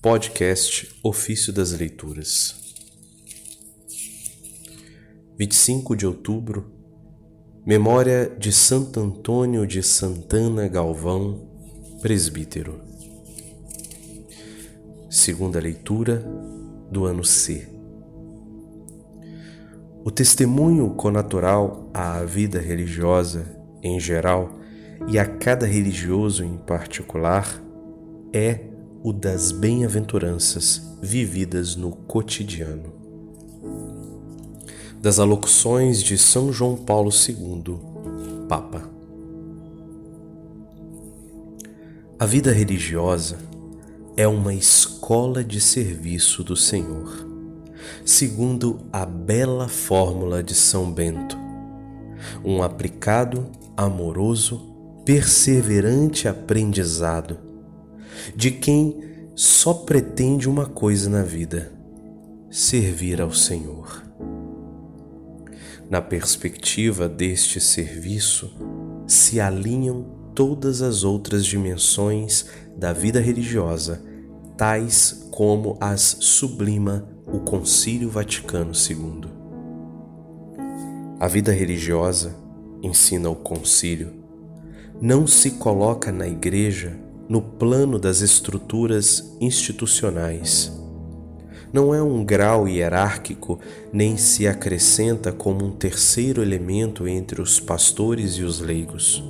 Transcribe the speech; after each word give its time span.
Podcast 0.00 0.96
Ofício 1.02 1.52
das 1.52 1.72
Leituras 1.72 2.54
25 5.36 5.96
de 5.96 6.06
outubro 6.06 6.72
Memória 7.66 8.32
de 8.38 8.52
Santo 8.52 9.00
Antônio 9.00 9.66
de 9.66 9.82
Santana 9.82 10.68
Galvão, 10.68 11.50
presbítero. 12.00 12.80
Segunda 15.10 15.58
leitura 15.58 16.24
do 16.92 17.04
ano 17.04 17.24
C. 17.24 17.68
O 20.04 20.12
testemunho 20.12 20.90
conatural 20.90 21.90
à 21.92 22.24
vida 22.24 22.60
religiosa 22.60 23.60
em 23.82 23.98
geral 23.98 24.60
e 25.08 25.18
a 25.18 25.26
cada 25.26 25.66
religioso 25.66 26.44
em 26.44 26.56
particular 26.56 27.60
é 28.32 28.67
o 29.02 29.12
das 29.12 29.52
bem-aventuranças 29.52 30.82
vividas 31.00 31.76
no 31.76 31.92
cotidiano. 31.92 32.92
Das 35.00 35.20
alocuções 35.20 36.02
de 36.02 36.18
São 36.18 36.52
João 36.52 36.76
Paulo 36.76 37.10
II, 37.10 37.78
Papa. 38.48 38.90
A 42.18 42.26
vida 42.26 42.50
religiosa 42.50 43.38
é 44.16 44.26
uma 44.26 44.52
escola 44.52 45.44
de 45.44 45.60
serviço 45.60 46.42
do 46.42 46.56
Senhor, 46.56 47.24
segundo 48.04 48.80
a 48.92 49.06
bela 49.06 49.68
fórmula 49.68 50.42
de 50.42 50.54
São 50.54 50.90
Bento, 50.90 51.38
um 52.44 52.60
aplicado, 52.64 53.46
amoroso, 53.76 54.74
perseverante 55.04 56.26
aprendizado 56.26 57.47
de 58.34 58.50
quem 58.50 59.00
só 59.34 59.72
pretende 59.72 60.48
uma 60.48 60.66
coisa 60.66 61.08
na 61.08 61.22
vida: 61.22 61.72
servir 62.50 63.20
ao 63.20 63.32
Senhor. 63.32 64.02
Na 65.88 66.02
perspectiva 66.02 67.08
deste 67.08 67.60
serviço 67.60 68.52
se 69.06 69.40
alinham 69.40 70.04
todas 70.34 70.82
as 70.82 71.02
outras 71.02 71.46
dimensões 71.46 72.46
da 72.76 72.92
vida 72.92 73.20
religiosa, 73.20 74.02
tais 74.56 75.26
como 75.30 75.76
as 75.80 76.16
sublima 76.20 77.08
o 77.26 77.40
Concílio 77.40 78.10
Vaticano 78.10 78.72
II. 78.72 79.30
A 81.20 81.26
vida 81.26 81.52
religiosa, 81.52 82.36
ensina 82.82 83.28
o 83.28 83.34
concílio, 83.34 84.12
não 85.00 85.26
se 85.26 85.52
coloca 85.52 86.12
na 86.12 86.28
igreja 86.28 86.96
no 87.28 87.42
plano 87.42 87.98
das 87.98 88.20
estruturas 88.20 89.36
institucionais. 89.40 90.72
Não 91.72 91.94
é 91.94 92.02
um 92.02 92.24
grau 92.24 92.66
hierárquico, 92.66 93.58
nem 93.92 94.16
se 94.16 94.48
acrescenta 94.48 95.30
como 95.30 95.64
um 95.64 95.70
terceiro 95.70 96.42
elemento 96.42 97.06
entre 97.06 97.42
os 97.42 97.60
pastores 97.60 98.32
e 98.32 98.42
os 98.42 98.60
leigos. 98.60 99.22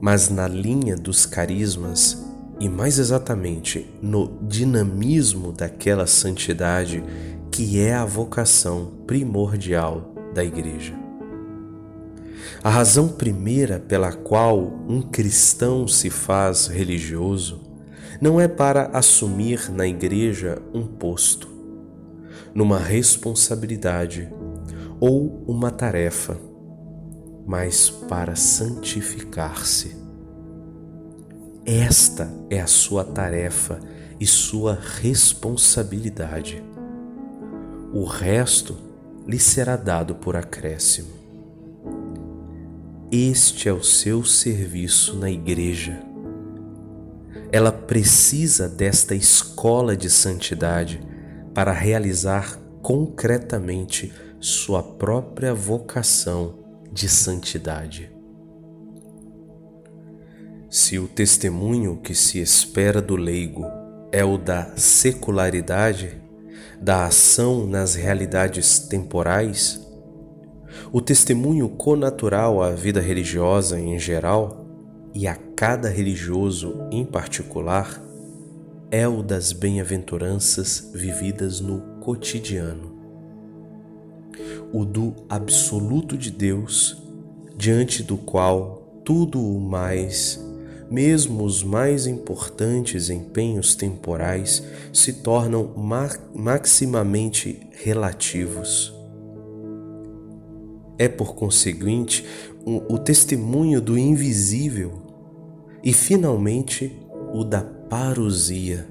Mas 0.00 0.28
na 0.28 0.48
linha 0.48 0.96
dos 0.96 1.24
carismas, 1.24 2.24
e 2.58 2.68
mais 2.68 2.98
exatamente 2.98 3.86
no 4.02 4.38
dinamismo 4.42 5.52
daquela 5.52 6.06
santidade 6.06 7.02
que 7.50 7.80
é 7.80 7.94
a 7.94 8.04
vocação 8.04 8.92
primordial 9.06 10.12
da 10.34 10.44
Igreja. 10.44 11.03
A 12.62 12.70
razão 12.70 13.08
primeira 13.08 13.78
pela 13.78 14.12
qual 14.12 14.58
um 14.88 15.02
cristão 15.02 15.86
se 15.86 16.10
faz 16.10 16.66
religioso 16.66 17.60
não 18.20 18.40
é 18.40 18.48
para 18.48 18.86
assumir 18.96 19.70
na 19.70 19.86
igreja 19.86 20.62
um 20.72 20.86
posto, 20.86 21.48
numa 22.54 22.78
responsabilidade 22.78 24.32
ou 25.00 25.44
uma 25.46 25.70
tarefa, 25.70 26.38
mas 27.46 27.90
para 27.90 28.36
santificar-se. 28.36 29.96
Esta 31.66 32.30
é 32.50 32.60
a 32.60 32.66
sua 32.66 33.04
tarefa 33.04 33.80
e 34.20 34.26
sua 34.26 34.78
responsabilidade. 35.00 36.62
O 37.92 38.04
resto 38.04 38.76
lhe 39.26 39.38
será 39.38 39.76
dado 39.76 40.14
por 40.14 40.36
acréscimo. 40.36 41.23
Este 43.12 43.68
é 43.68 43.72
o 43.72 43.82
seu 43.82 44.24
serviço 44.24 45.16
na 45.16 45.30
igreja. 45.30 46.02
Ela 47.52 47.70
precisa 47.70 48.68
desta 48.68 49.14
escola 49.14 49.96
de 49.96 50.10
santidade 50.10 51.00
para 51.52 51.72
realizar 51.72 52.58
concretamente 52.82 54.12
sua 54.40 54.82
própria 54.82 55.54
vocação 55.54 56.58
de 56.90 57.08
santidade. 57.08 58.10
Se 60.68 60.98
o 60.98 61.06
testemunho 61.06 61.98
que 61.98 62.14
se 62.14 62.40
espera 62.40 63.00
do 63.00 63.14
leigo 63.14 63.64
é 64.10 64.24
o 64.24 64.36
da 64.36 64.76
secularidade, 64.76 66.20
da 66.80 67.06
ação 67.06 67.66
nas 67.66 67.94
realidades 67.94 68.80
temporais, 68.80 69.83
o 70.94 71.00
testemunho 71.00 71.68
conatural 71.68 72.62
à 72.62 72.70
vida 72.70 73.00
religiosa 73.00 73.80
em 73.80 73.98
geral 73.98 74.64
e 75.12 75.26
a 75.26 75.34
cada 75.34 75.88
religioso 75.88 76.86
em 76.88 77.04
particular 77.04 78.00
é 78.92 79.08
o 79.08 79.20
das 79.20 79.50
bem-aventuranças 79.50 80.92
vividas 80.94 81.58
no 81.58 81.80
cotidiano. 81.98 82.94
O 84.72 84.84
do 84.84 85.16
absoluto 85.28 86.16
de 86.16 86.30
Deus, 86.30 86.96
diante 87.56 88.04
do 88.04 88.16
qual 88.16 89.02
tudo 89.04 89.44
o 89.44 89.60
mais, 89.60 90.40
mesmo 90.88 91.42
os 91.42 91.64
mais 91.64 92.06
importantes 92.06 93.10
empenhos 93.10 93.74
temporais, 93.74 94.62
se 94.92 95.12
tornam 95.12 95.72
maximamente 96.32 97.68
relativos 97.82 98.94
é, 100.98 101.08
por 101.08 101.34
conseguinte, 101.34 102.24
o, 102.64 102.94
o 102.94 102.98
testemunho 102.98 103.80
do 103.80 103.98
invisível 103.98 104.92
e, 105.82 105.92
finalmente, 105.92 106.96
o 107.32 107.44
da 107.44 107.62
parousia, 107.62 108.88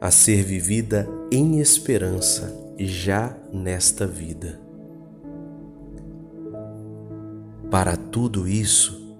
a 0.00 0.10
ser 0.10 0.44
vivida 0.44 1.08
em 1.32 1.58
esperança 1.58 2.56
já 2.78 3.36
nesta 3.52 4.06
vida. 4.06 4.60
Para 7.70 7.96
tudo 7.96 8.46
isso, 8.46 9.16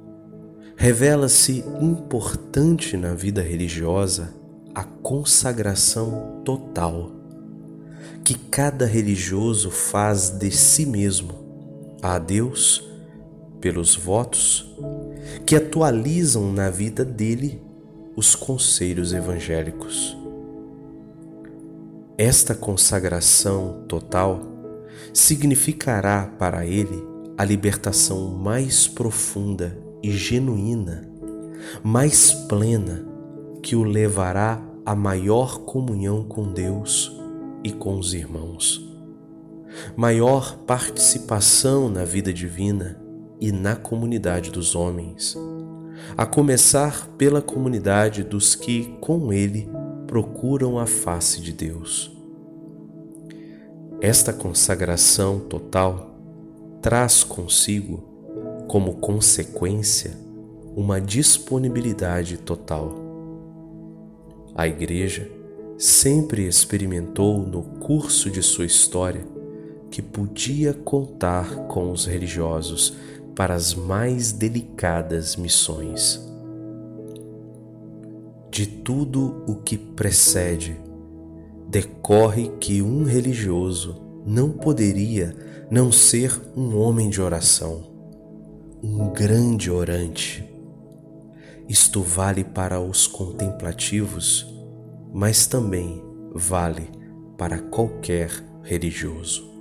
revela-se 0.77 1.65
importante 1.81 2.97
na 2.97 3.12
vida 3.12 3.43
religiosa 3.43 4.33
a 4.75 4.84
consagração 4.84 6.41
total 6.44 7.11
que 8.22 8.34
cada 8.34 8.87
religioso 8.87 9.71
faz 9.71 10.31
de 10.31 10.50
si 10.50 10.87
mesmo 10.87 11.48
a 12.03 12.19
Deus 12.19 12.89
pelos 13.61 13.97
votos 13.97 14.75
que 15.45 15.57
atualizam 15.57 16.53
na 16.53 16.71
vida 16.71 17.05
dele 17.05 17.61
os 18.17 18.35
conselhos 18.35 19.13
evangélicos. 19.13 20.17
Esta 22.17 22.55
consagração 22.55 23.85
total 23.89 24.41
significará 25.13 26.27
para 26.39 26.67
ele 26.67 27.03
a 27.37 27.45
libertação 27.45 28.31
mais 28.31 28.89
profunda 28.89 29.79
e 30.03 30.11
genuína, 30.11 31.09
mais 31.83 32.33
plena, 32.33 33.07
que 33.63 33.77
o 33.77 33.83
levará 33.83 34.61
à 34.85 34.95
maior 34.95 35.61
comunhão 35.61 36.25
com 36.25 36.53
Deus 36.53 37.17
e 37.62 37.71
com 37.71 37.99
os 37.99 38.15
irmãos 38.15 38.88
maior 39.96 40.58
participação 40.67 41.88
na 41.88 42.05
vida 42.05 42.32
divina 42.32 43.00
e 43.40 43.52
na 43.52 43.76
comunidade 43.76 44.50
dos 44.50 44.75
homens, 44.75 45.37
a 46.17 46.26
começar 46.26 47.08
pela 47.17 47.40
comunidade 47.40 48.23
dos 48.23 48.55
que, 48.55 48.96
com 49.00 49.32
ele, 49.32 49.69
procuram 50.06 50.79
a 50.79 50.87
face 50.87 51.40
de 51.40 51.52
Deus. 51.52 52.17
Esta 54.00 54.32
consagração 54.32 55.40
total 55.40 56.17
traz 56.81 57.25
consigo, 57.25 58.64
como 58.69 58.94
consequência, 58.96 60.17
uma 60.76 61.00
disponibilidade 61.00 62.37
total. 62.38 62.94
A 64.55 64.67
Igreja 64.67 65.31
sempre 65.76 66.46
experimentou 66.46 67.38
no 67.38 67.62
curso 67.62 68.31
de 68.31 68.43
sua 68.43 68.64
história 68.64 69.38
que 69.90 70.02
podia 70.02 70.73
contar 70.73 71.67
com 71.67 71.90
os 71.90 72.06
religiosos 72.06 72.96
para 73.35 73.55
as 73.55 73.75
mais 73.75 74.32
delicadas 74.32 75.37
missões. 75.37 76.29
de 78.58 78.67
tudo 78.67 79.44
o 79.46 79.55
que 79.55 79.76
precede, 79.76 80.76
decorre 81.69 82.50
que 82.58 82.82
um 82.82 83.05
religioso 83.05 84.02
não 84.26 84.50
poderia 84.50 85.32
não 85.70 85.93
ser 85.93 86.37
um 86.56 86.76
homem 86.76 87.08
de 87.08 87.20
oração, 87.20 87.84
um 88.82 89.11
grande 89.11 89.70
orante. 89.70 90.44
Isto 91.69 92.02
vale 92.02 92.43
para 92.43 92.81
os 92.81 93.06
contemplativos, 93.06 94.52
mas 95.12 95.46
também 95.46 96.02
vale 96.34 96.91
para 97.37 97.61
qualquer 97.61 98.31
religioso. 98.62 99.57